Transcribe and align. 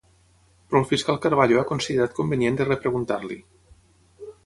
Però 0.69 0.81
el 0.83 0.87
fiscal 0.91 1.19
Carballo 1.27 1.61
ha 1.65 1.69
considerat 1.73 2.17
convenient 2.23 2.61
de 2.63 2.71
repreguntar-l'hi. 2.73 3.43